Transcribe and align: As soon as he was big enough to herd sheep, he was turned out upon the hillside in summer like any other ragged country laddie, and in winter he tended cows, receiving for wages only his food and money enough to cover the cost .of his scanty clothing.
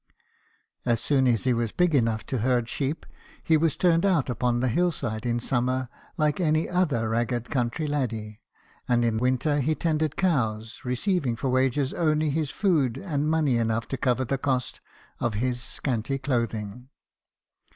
As 0.83 0.99
soon 0.99 1.27
as 1.27 1.43
he 1.43 1.53
was 1.53 1.71
big 1.71 1.93
enough 1.93 2.25
to 2.25 2.39
herd 2.39 2.67
sheep, 2.67 3.05
he 3.43 3.55
was 3.55 3.77
turned 3.77 4.03
out 4.03 4.31
upon 4.31 4.59
the 4.59 4.67
hillside 4.67 5.27
in 5.27 5.39
summer 5.39 5.89
like 6.17 6.39
any 6.39 6.67
other 6.67 7.07
ragged 7.07 7.51
country 7.51 7.85
laddie, 7.85 8.41
and 8.87 9.05
in 9.05 9.19
winter 9.19 9.59
he 9.59 9.75
tended 9.75 10.15
cows, 10.17 10.81
receiving 10.83 11.35
for 11.35 11.49
wages 11.51 11.93
only 11.93 12.31
his 12.31 12.49
food 12.49 12.97
and 12.97 13.29
money 13.29 13.57
enough 13.57 13.87
to 13.89 13.95
cover 13.97 14.25
the 14.25 14.39
cost 14.39 14.81
.of 15.19 15.35
his 15.35 15.61
scanty 15.61 16.17
clothing. 16.17 16.89